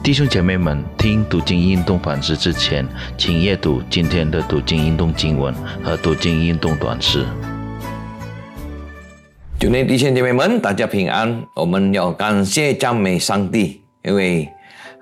[0.00, 2.86] 弟兄姐妹们，听读经运动反思之前，
[3.18, 7.26] 请阅读今天的读经运动经文和读经运动短诗。
[9.58, 11.44] 祝内弟兄姐妹们，大家平安。
[11.54, 14.48] 我们要感谢赞美上帝，因为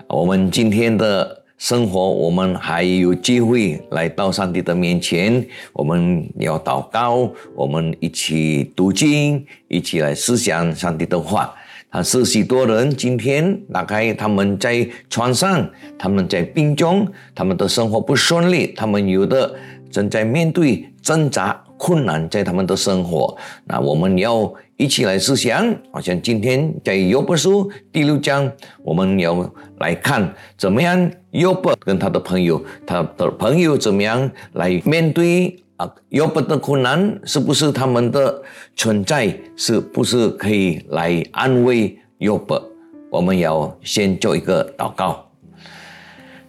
[0.09, 5.47] 我们今天的生活，我们还有机会来到上帝的面前。
[5.73, 11.55] 我们要祷告，我们一起读经，一起来思想上帝的话。
[11.97, 15.67] 啊，是许多人今天大概他们在床上，
[15.99, 19.55] 他们在病中，他们的生活不顺利，他们有的
[19.91, 23.35] 正在面对挣扎困难，在他们的生活。
[23.65, 28.53] 那我们要一起来思想，好像今天在约伯书第六章，
[28.83, 35.57] 我们要来看怎么样约伯跟他的朋友，他的朋友怎么样来面对。
[35.77, 38.43] 啊，约伯的困难是不是他们的
[38.75, 42.63] 存在，是不是可以来安慰约伯？
[43.11, 45.29] 我们要先做一个祷告。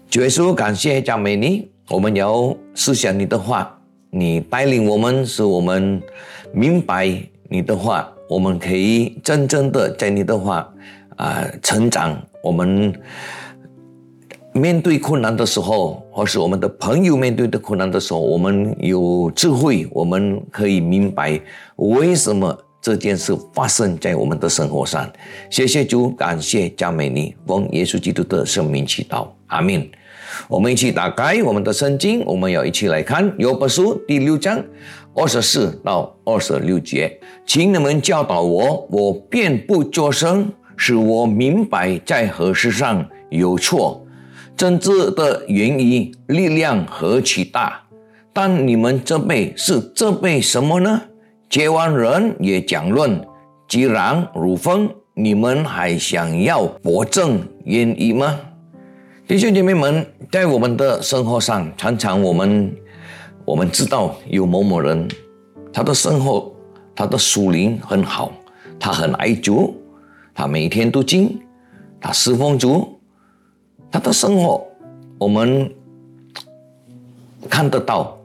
[0.09, 3.77] 主耶稣，感谢赞美你，我们要思想你的话，
[4.09, 6.01] 你带领我们，使我们
[6.53, 7.11] 明白
[7.49, 10.73] 你的话，我们可以真正的在你的话
[11.17, 12.17] 啊成长。
[12.41, 12.93] 我们。
[14.57, 21.39] 面对困难的时候，或是我们的朋友面对的困难的时候，我们有智慧，我们可以明白
[21.75, 25.07] 为什么这件事发生在我们的生活上。
[25.49, 29.87] 谢谢主，感谢加美尼，奉耶稣基督的圣名祈祷，阿门。
[30.47, 34.61] 我们一起打开我们的圣经，我们要一起来看约伯书第六章
[35.15, 44.03] 二十四到二十六节，请你们教导我，我便不作声，使我明白在何事上有错。
[44.57, 47.79] 政治的原因力量何其大，
[48.33, 50.99] 但你们这辈是这辈什么呢？
[51.47, 53.23] 结完人也讲论，
[53.67, 58.39] 既然如风，你们还想要博正愿意吗？
[59.27, 62.75] 弟兄姐妹们，在我们的生活上，常常我们
[63.45, 65.07] 我们知道有某某人，
[65.71, 66.51] 他的生活，
[66.95, 68.33] 他的属灵很好，
[68.79, 69.79] 他很爱主，
[70.33, 71.39] 他每天都敬，
[72.01, 72.96] 他侍奉主。
[73.91, 74.65] 他的生活，
[75.17, 75.73] 我们
[77.49, 78.17] 看得到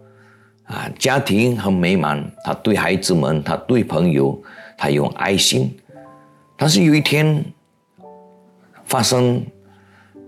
[0.65, 2.31] 啊，家庭很美满。
[2.45, 4.41] 他对孩子们，他对朋友，
[4.77, 5.75] 他有爱心。
[6.57, 7.45] 但是有一天
[8.85, 9.45] 发生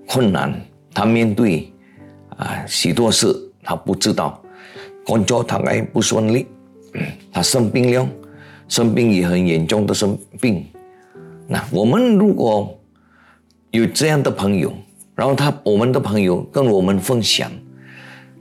[0.06, 0.54] 困难，
[0.92, 1.72] 他面对
[2.36, 4.40] 啊许多事，他不知道
[5.04, 6.46] 工作他还不顺利，
[7.32, 8.08] 他生病了，
[8.68, 10.64] 生病也很严重的生病。
[11.46, 12.78] 那我们如果
[13.70, 14.72] 有这样的朋友，
[15.14, 17.48] 然后他，我们的朋友跟我们分享，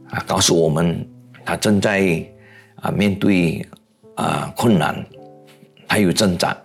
[0.09, 1.07] 啊，告诉我们
[1.45, 2.25] 他正在
[2.77, 3.63] 啊面对
[4.15, 5.05] 啊困难，
[5.87, 6.57] 他有挣扎，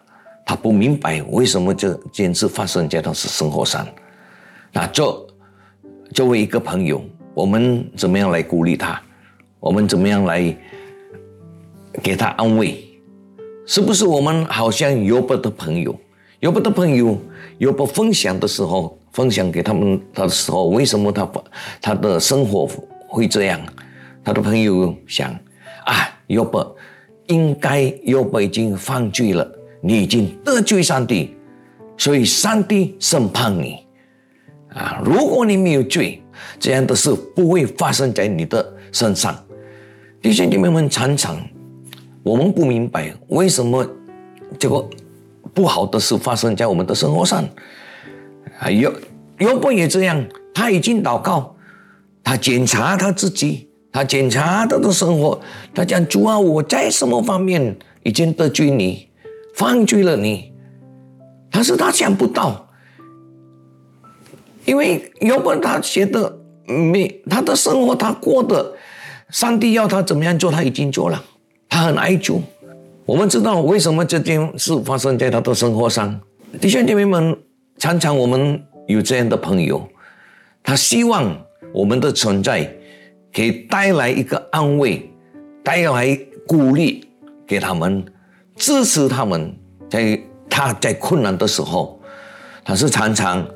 [0.47, 3.87] 他不明白为什么这件事发生在他是生活上。
[4.73, 5.27] 那作
[6.15, 7.05] 作为一个朋友，
[7.35, 8.99] 我们怎么样来鼓励他？
[9.61, 10.57] 我们怎么样来
[12.03, 12.83] 给他安慰？
[13.67, 15.95] 是不是我们好像有不的朋友，
[16.41, 17.19] 有不的朋友
[17.59, 18.99] 有不分享的时候？
[19.19, 21.29] 分享给他们他的时候，为什么他
[21.83, 22.69] 他的生活
[23.09, 23.61] 会这样？
[24.23, 25.29] 他的朋友想
[25.85, 26.77] 啊，约伯
[27.27, 31.35] 应该约伯已经犯罪了，你已经得罪上帝，
[31.97, 33.85] 所以上帝审判你
[34.69, 35.03] 啊！
[35.05, 36.23] 如果你没有罪，
[36.61, 39.37] 这样的事不会发生在你的身上。
[40.23, 41.37] 弟兄姐妹们，常常
[42.23, 43.85] 我们不明白为什么
[44.61, 44.89] 这个
[45.53, 47.45] 不好的事发生在我们的生活上。
[48.59, 48.91] 啊，约
[49.39, 51.57] 约伯也这样，他已经祷告，
[52.25, 55.41] 他检查他自己，他检查他的生活，
[55.73, 59.09] 他讲主啊，我在什么方面已经得罪你，
[59.55, 60.53] 犯罪了你，
[61.53, 62.69] 但是他想不到，
[64.65, 68.75] 因为约伯他觉得没他的生活他过的，
[69.31, 71.23] 上帝要他怎么样做，他已经做了，
[71.69, 72.43] 他很爱主。
[73.07, 76.21] 我们知道为什么这件事发生在他的生活上，
[76.61, 77.39] 弟兄姐妹们。
[77.79, 79.89] 常常我们有这样的朋友，
[80.63, 81.35] 他希望
[81.73, 82.69] 我们的存在
[83.33, 85.09] 可以带来一个安慰，
[85.63, 87.09] 带来鼓励
[87.47, 88.05] 给他们，
[88.57, 89.55] 支持他们，
[89.89, 90.21] 在
[90.51, 92.01] 他在困难的时候。
[92.65, 93.47] 但是常常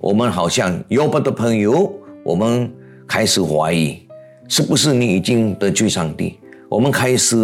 [0.00, 1.92] 我们好像有不的朋友，
[2.24, 2.72] 我们
[3.06, 4.08] 开始怀疑，
[4.48, 6.40] 是不是你已经得罪上帝？
[6.68, 7.36] 我们开始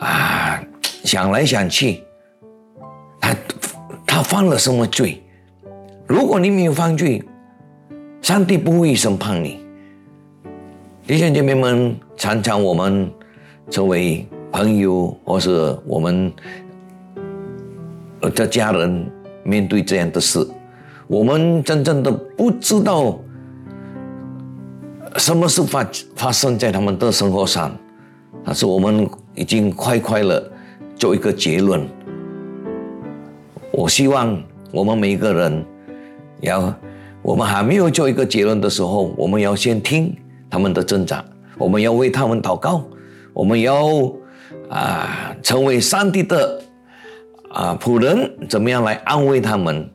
[0.00, 0.60] 啊
[1.04, 2.02] 想来想去，
[3.20, 3.36] 他
[4.04, 5.22] 他犯了什么罪？
[6.08, 7.22] 如果你没有犯罪，
[8.22, 9.60] 上帝不会审判你。
[11.06, 13.10] 弟兄姐妹们，常常我们
[13.68, 16.32] 作为朋友或是我们
[18.22, 19.06] 的家人
[19.44, 20.48] 面对这样的事，
[21.06, 23.18] 我们真正的不知道
[25.16, 27.70] 什么事发发生在他们的生活上，
[28.46, 30.42] 但是我们已经快快了
[30.96, 31.86] 做一个结论。
[33.70, 35.64] 我希望我们每一个人
[36.40, 36.74] 要，
[37.22, 40.16] 我们还没有做一个结论的时候，我们要先听
[40.48, 41.24] 他们的挣扎，
[41.56, 42.84] 我们要为他们祷告，
[43.32, 43.86] 我们要
[44.68, 46.62] 啊成为上帝的
[47.50, 49.88] 啊仆人，怎么样来安慰他们？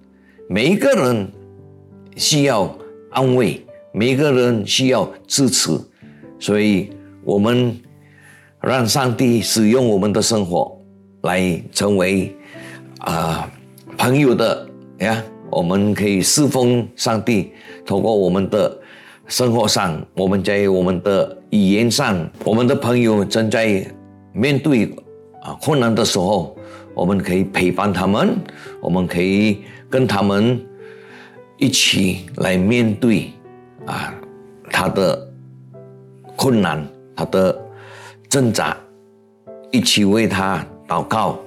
[0.49, 1.31] 每一个人
[2.15, 2.75] 需要
[3.11, 5.71] 安慰，每一个人需要支持，
[6.39, 6.91] 所以
[7.23, 7.75] 我们
[8.61, 10.77] 让上帝使用我们的生活
[11.21, 12.35] 来成为
[12.99, 13.49] 啊。
[13.95, 14.67] 朋友的
[14.97, 15.23] 呀，
[15.55, 17.51] 我们可以侍奉上帝。
[17.85, 18.79] 通过我们的
[19.27, 23.85] 生活上，我们在我们的语言上，我们的朋友正在
[24.33, 24.85] 面对
[25.41, 26.57] 啊困难的时候，
[26.95, 28.35] 我们可以陪伴他们，
[28.81, 30.59] 我们可以跟他们
[31.57, 33.31] 一起来面对
[33.85, 34.13] 啊
[34.71, 35.29] 他的
[36.35, 36.85] 困难，
[37.15, 37.55] 他的
[38.27, 38.75] 挣扎，
[39.71, 41.37] 一起为他祷告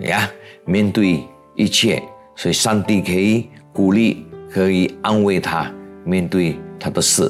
[0.00, 0.30] 呀，
[0.64, 1.24] 面对。
[1.60, 2.00] 一切，
[2.38, 5.68] 所以上帝可以鼓励，可以安慰他
[6.04, 7.28] 面对他的事。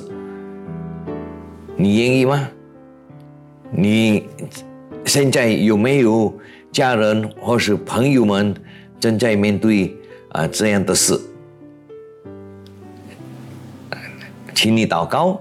[1.78, 2.46] 你愿意吗？
[3.70, 4.28] 你
[5.06, 6.30] 现在有没有
[6.70, 8.54] 家人或是朋友们
[9.00, 9.96] 正在面对
[10.32, 11.18] 啊这样的事？
[14.54, 15.40] 请你祷告，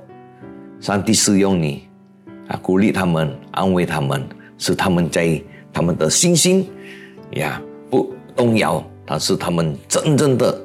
[0.80, 1.90] 上帝使用你
[2.48, 4.26] 啊，鼓励他们，安慰他们，
[4.58, 5.42] 使他们在
[5.74, 6.70] 他们的信心
[7.32, 8.14] 呀不。
[8.38, 10.62] 动摇，但是他们真正的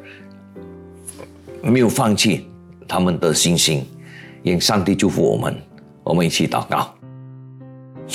[1.63, 2.51] 没有放弃
[2.89, 3.87] 他们的信心，
[4.43, 5.57] 愿上帝祝福我们。
[6.03, 6.93] 我们一起祷告，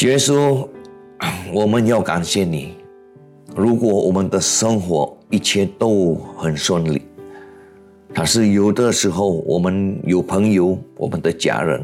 [0.02, 0.68] 耶稣，
[1.54, 2.76] 我们要感谢你。
[3.56, 7.02] 如果我们的生活一切都很顺利，
[8.14, 11.82] 但是有的时候我们有朋友，我们的家人，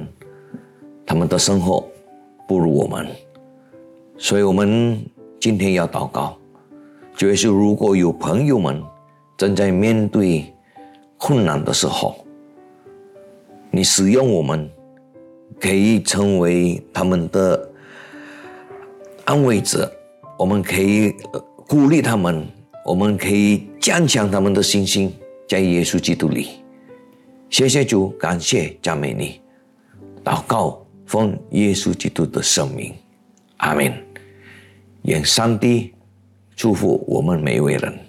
[1.06, 1.88] 他们的生活
[2.46, 3.08] 不如我们，
[4.18, 5.02] 所以我们
[5.40, 6.38] 今天要祷告。
[7.16, 8.82] 就是如果有朋友们
[9.38, 10.52] 正在面对
[11.18, 12.26] 困难的时候，
[13.72, 14.70] 你使用我们，
[15.60, 17.70] 可以成为他们的
[19.26, 19.92] 安慰者，
[20.38, 21.14] 我们可以
[21.68, 22.46] 鼓励他们，
[22.84, 25.14] 我们可以加强他们的信心，
[25.48, 26.50] 在耶稣基督里。
[27.50, 29.40] 谢谢主，感谢赞美你，
[30.24, 32.94] 祷告奉耶稣基督的圣名，
[33.58, 33.94] 阿门。
[35.04, 35.94] 愿上帝。
[36.56, 38.03] 祝福我们每一位人。